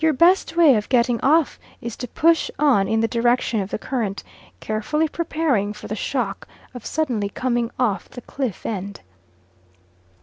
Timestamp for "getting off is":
0.89-1.95